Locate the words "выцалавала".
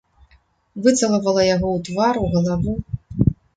0.87-1.45